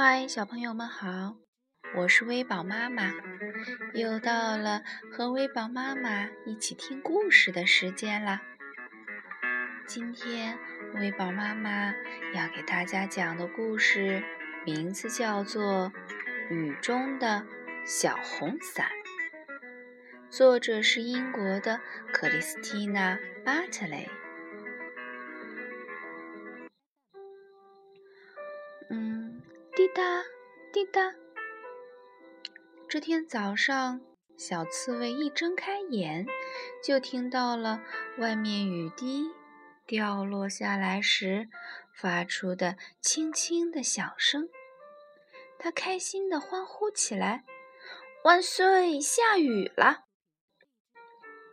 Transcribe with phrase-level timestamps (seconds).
[0.00, 1.34] 嗨，小朋友们好，
[1.96, 3.12] 我是微宝妈妈，
[3.94, 8.40] 又到了和微宝妈妈一起听故事的时间了。
[9.88, 10.56] 今天
[10.94, 11.92] 微宝妈妈
[12.32, 14.22] 要给大家讲的故事
[14.64, 15.92] 名字叫做
[16.54, 17.44] 《雨中的
[17.84, 18.86] 小红伞》，
[20.30, 21.80] 作者是英国的
[22.12, 24.08] 克里斯蒂娜·巴特雷。
[28.90, 29.17] 嗯，
[29.78, 30.24] 滴答
[30.72, 31.14] 滴答。
[32.88, 34.00] 这天早上，
[34.36, 36.26] 小刺猬一睁开眼，
[36.82, 37.80] 就听到了
[38.18, 39.30] 外面雨滴
[39.86, 41.48] 掉落下来时
[41.94, 44.48] 发出的轻轻的响声。
[45.60, 47.44] 它开心地欢呼起来
[48.26, 49.00] ：“万岁！
[49.00, 50.06] 下雨了！”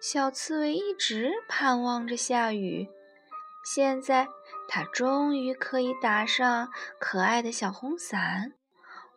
[0.02, 2.88] 小刺猬一直盼望着下雨，
[3.64, 4.28] 现在。
[4.68, 8.54] 它终于可以打上可爱的小红伞，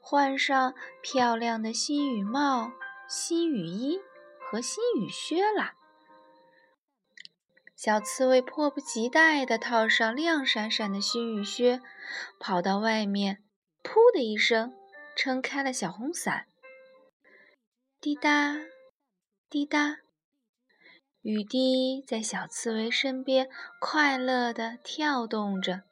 [0.01, 2.73] 换上漂亮的新雨帽、
[3.09, 4.01] 新雨衣
[4.39, 5.75] 和新雨靴啦！
[7.77, 11.81] 小刺猬迫不及待地套上亮闪闪的新雨靴，
[12.41, 13.43] 跑到外面，
[13.83, 14.75] 噗的一声
[15.15, 16.47] 撑开了小红伞。
[18.01, 18.57] 滴答，
[19.49, 19.99] 滴答。
[21.23, 25.83] 雨滴在小刺猬身边快乐地跳动着，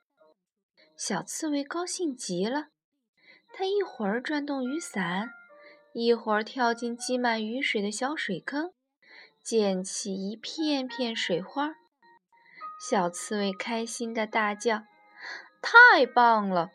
[0.97, 2.69] 小刺猬高兴极了。
[3.53, 5.31] 它一会儿转动雨伞，
[5.93, 8.73] 一会儿跳进积满雨水的小水坑，
[9.43, 11.75] 溅起一片片水花。
[12.79, 14.85] 小刺猬开心地大叫
[15.61, 16.71] ：“太棒了！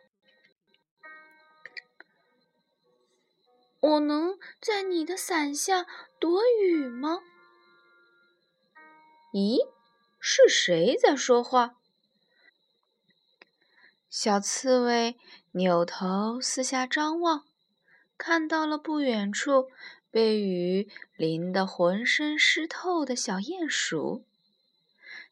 [3.79, 5.85] 我能在你的伞下
[6.19, 7.21] 躲雨吗？”
[9.31, 9.57] 咦，
[10.19, 11.75] 是谁在说话？
[14.09, 15.17] 小刺猬
[15.51, 17.45] 扭头四下张望，
[18.17, 19.69] 看到了不远处
[20.09, 24.25] 被雨淋得浑身湿透的小鼹鼠。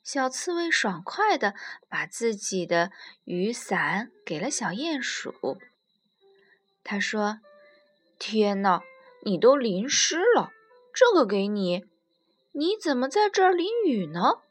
[0.02, 1.54] 小刺猬爽快地
[1.90, 2.94] 把自己的
[3.26, 5.58] 雨伞给了小鼹鼠。
[6.86, 7.42] 他说
[8.18, 8.82] ：“天哪，
[9.26, 10.54] 你都淋湿了，
[10.94, 11.86] 这个给你。”
[12.52, 14.42] 你怎么在这儿淋雨呢？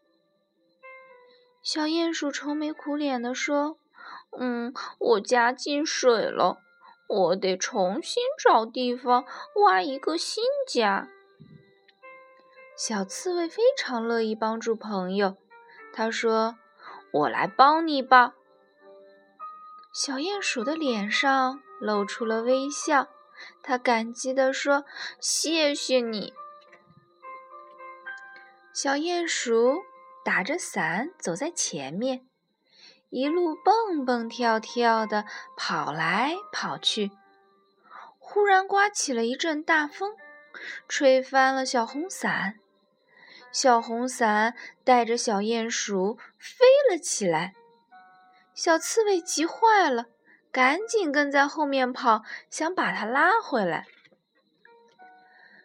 [1.63, 3.77] 小鼹鼠愁眉苦脸地说
[4.39, 6.59] ：“嗯，我家进水了，
[7.09, 9.25] 我得重新找地方
[9.57, 11.09] 挖一个新家。”
[12.79, 15.37] 小刺猬非常乐意帮助朋友，
[15.93, 16.57] 他说
[17.13, 18.35] ：“我来帮你吧。”
[19.93, 23.09] 小鼹鼠的脸上露出了微笑，
[23.63, 24.85] 他感激地说
[25.21, 26.33] ：“谢谢你。”
[28.81, 29.83] 小鼹鼠
[30.25, 32.29] 打着伞走在前面，
[33.11, 35.25] 一路蹦蹦跳跳地
[35.57, 37.11] 跑来跑去。
[38.21, 40.15] 忽然刮起了一阵大风，
[40.87, 42.61] 吹翻了小红伞。
[43.51, 47.55] 小红伞带着小鼹鼠飞了起来。
[48.55, 50.07] 小刺猬急坏了，
[50.53, 53.89] 赶紧跟在后面跑，想把它拉回来。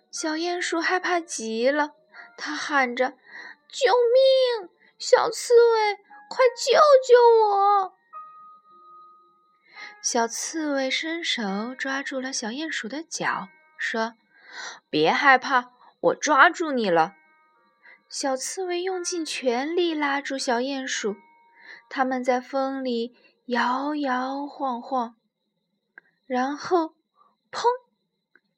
[0.10, 1.94] 小鼹鼠害怕极了。
[2.38, 3.18] 他喊着
[3.68, 4.70] ：“救命！
[4.98, 5.96] 小刺猬，
[6.30, 7.94] 快救救我！”
[10.02, 14.16] 小刺猬伸手抓住了小鼹鼠的脚，说
[14.90, 17.16] ：“别害怕，我抓住你了。”
[18.10, 21.16] 小刺猬用尽全力拉住小鼹鼠，
[21.90, 25.16] 他们在风里摇摇晃晃，
[26.26, 26.96] 然后
[27.52, 27.64] “砰”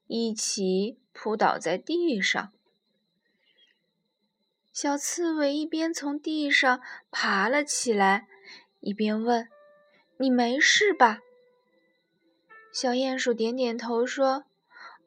[0.07, 2.51] 一起扑倒在地上。
[4.75, 8.27] 小刺猬一边从地上爬了起来，
[8.81, 9.47] 一边问
[10.19, 11.19] ：“你没事吧？”
[12.73, 14.43] 小鼹鼠点点头说：“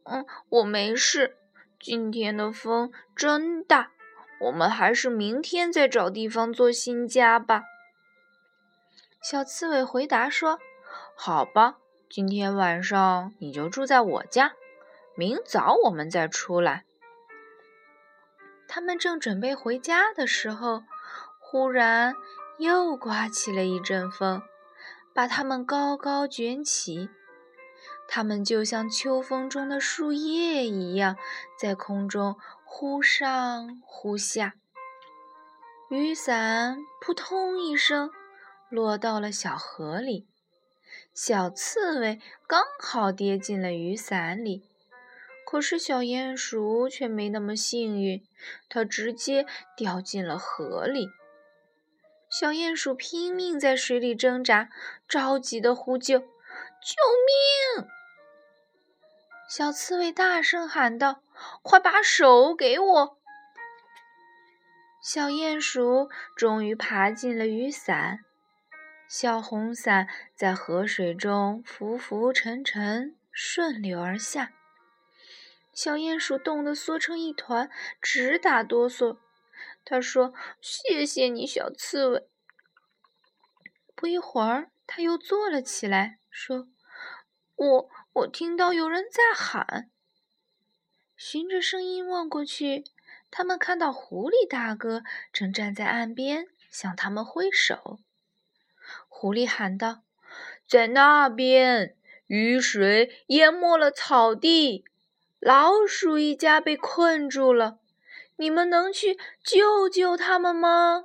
[0.08, 1.36] 嗯，我没事。
[1.78, 3.92] 今天的风真大，
[4.40, 7.64] 我们还是明天再找地方做新家吧。”
[9.20, 10.58] 小刺猬回答说
[11.14, 11.76] ：“好吧，
[12.08, 14.54] 今天晚上你就住在我家，
[15.14, 16.86] 明早我们再出来。”
[18.68, 20.84] 他们正准备回家的时候，
[21.40, 22.14] 忽然
[22.58, 24.42] 又刮起了一阵风，
[25.14, 27.08] 把它们高高卷起。
[28.06, 31.16] 它们就像秋风中的树叶一样，
[31.58, 34.54] 在空中忽上忽下。
[35.90, 38.10] 雨伞扑通一声
[38.68, 40.26] 落到了小河里，
[41.14, 44.68] 小刺猬刚好跌进了雨伞里。
[45.50, 48.22] 可是小鼹鼠却没那么幸运，
[48.68, 51.08] 它直接掉进了河里。
[52.28, 54.68] 小鼹鼠拼命在水里挣扎，
[55.08, 56.18] 着急地呼救
[56.84, 56.94] ：“救
[57.78, 57.88] 命！”
[59.48, 61.22] 小刺猬大声喊道
[61.64, 63.18] ：“快把手给我！”
[65.02, 68.18] 小鼹鼠终于爬进了雨伞，
[69.08, 74.52] 小红伞在河水中浮浮沉沉，顺流而下。
[75.80, 77.70] 小鼹鼠冻得缩成一团，
[78.02, 79.18] 直打哆嗦。
[79.84, 82.28] 他说：“谢谢你，小刺猬。”
[83.94, 86.66] 不一会儿，他又坐了起来，说
[87.54, 89.88] ：“我……”我听到有人在喊，
[91.16, 92.82] 循着声音望过去，
[93.30, 98.00] 他们看到狐狸大哥正站在岸边向他们挥手。
[99.06, 100.02] 狐狸喊道
[100.66, 101.96] ：“在那边，
[102.26, 104.84] 雨水淹没了草地，
[105.40, 107.78] 老鼠一家被困住了，
[108.36, 111.04] 你们能去救救他们吗？”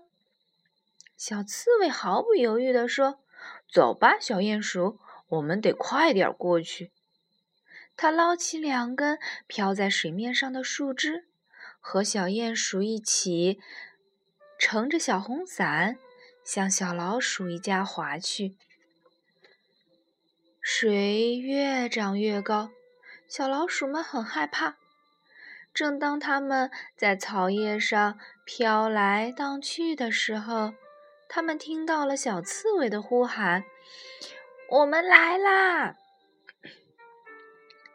[1.16, 3.20] 小刺猬毫不犹豫地说
[3.72, 5.00] ：“走吧，小鼹鼠，
[5.30, 6.92] 我们得快点过去。”
[7.96, 11.26] 他捞起两根飘在水面上的树枝，
[11.80, 13.60] 和小鼹鼠一起
[14.58, 15.98] 乘着小红伞
[16.44, 18.56] 向小老鼠一家划去。
[20.60, 22.72] 水越涨越高，
[23.36, 24.76] 小老鼠们很害怕。
[25.74, 30.76] 正当它们在草叶上飘来荡去的时候，
[31.28, 33.64] 它们听到了小刺猬的呼喊
[34.70, 35.96] ：“我们来啦！”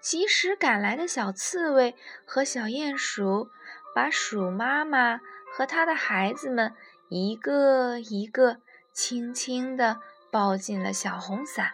[0.02, 1.94] 及时赶来的小刺猬
[2.25, 3.49] 和小鼹鼠，
[3.94, 5.20] 把鼠妈妈
[5.52, 6.75] 和它的孩子们
[7.11, 8.56] 一个一个
[8.93, 10.00] 轻轻地
[10.32, 11.70] 抱进了小红伞。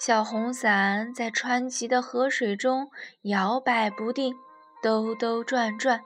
[0.00, 2.90] 小红伞在湍急的河水中
[3.24, 4.34] 摇摆不定，
[4.82, 6.00] 兜兜转转。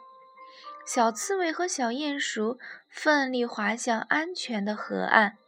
[0.85, 2.58] 小刺猬和小鼹鼠
[2.91, 5.38] 奋力滑向安全的河岸。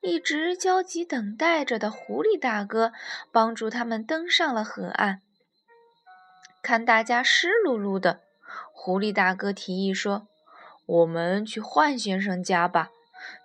[0.00, 2.92] 一直焦急等待着的狐狸大哥
[3.32, 5.20] 帮助他们登上了河岸。
[6.62, 8.20] 看大家湿漉漉的，
[8.72, 10.28] 狐狸大哥提议说
[10.86, 12.90] ：“我们去幻先生家吧，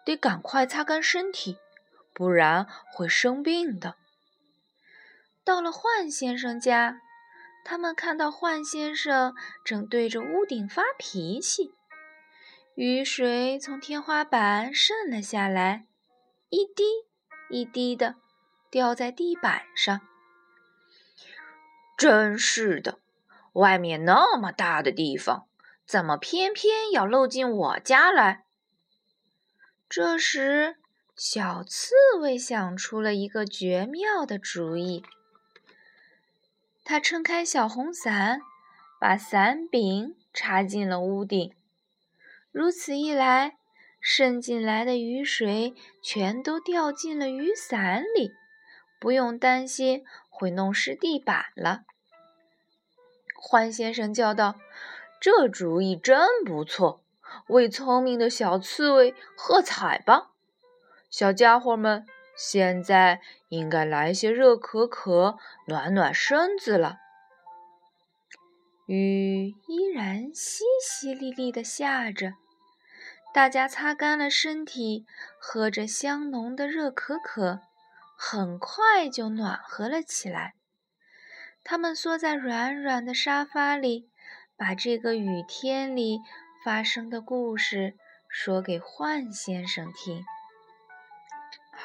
[0.05, 1.57] 得赶快擦干身体，
[2.15, 3.97] 不然会生病的。”
[5.45, 6.99] 到了幻先生家，
[7.63, 11.75] 他们看到幻先生正对着屋顶发脾气，
[12.73, 15.85] 雨水从天花板渗了下来。
[16.49, 16.83] 一滴
[17.49, 18.15] 一滴的
[18.71, 20.01] 掉在地板上。
[21.97, 22.99] 真是的，
[23.53, 25.47] 外面那么大的地方，
[25.85, 28.45] 怎么偏偏要漏进我家来？
[29.87, 30.77] 这时，
[31.15, 35.03] 小刺猬想出了一个绝妙的主意。
[36.83, 38.41] 他撑开小红伞，
[38.99, 41.53] 把伞柄插进了屋顶。
[42.51, 43.57] 如此一来，
[44.01, 45.73] 渗进来的雨水
[46.03, 48.31] 全都掉进了雨伞里，
[48.99, 51.85] 不用担心会弄湿地板了。
[53.35, 54.59] 獾先生叫道
[55.21, 57.01] ：“这主意真不错，
[57.47, 60.31] 为聪明的小刺猬喝彩吧！
[61.17, 66.97] 小家伙们，现在应该来些热可可，暖暖身子了。”
[68.85, 72.33] 雨依然淅淅沥沥地下着。
[73.33, 75.05] 大家擦干了身体，
[75.39, 77.61] 喝着香浓的热可可，
[78.17, 80.55] 很快就暖和了起来。
[81.63, 84.09] 他们缩在软软的沙发里，
[84.57, 86.19] 把这个雨天里
[86.65, 87.95] 发生的故事
[88.27, 90.25] 说给幻先生听。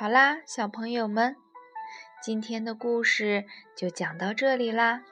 [0.00, 1.36] 好啦，小朋友们，
[2.22, 3.44] 今天的故事
[3.76, 5.02] 就讲到这里啦。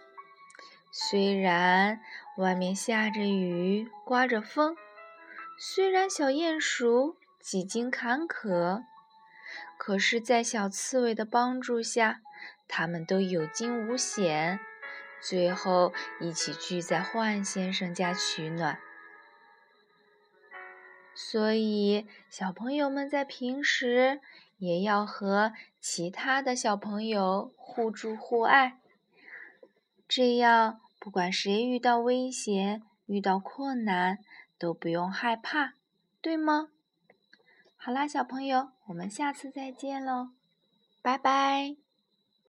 [0.90, 2.00] 虽然
[2.38, 4.74] 外面下着雨，刮着风。
[5.58, 8.84] 虽然小鼹鼠几经坎坷，
[9.76, 12.22] 可是，在小刺猬的帮助下，
[12.66, 14.58] 他们都有惊无险，
[15.20, 18.78] 最后一起聚在幻先生家取暖。
[21.14, 24.22] 所以，小朋友们在平时
[24.58, 28.78] 也要和其他的小朋友互助互爱，
[30.06, 34.18] 这样不管谁遇到危险、遇到困难。
[34.60, 35.74] 都不用害怕，
[36.20, 36.70] 对吗？
[37.76, 40.30] 好啦，小朋友，我们下次再见喽，
[41.00, 41.87] 拜拜。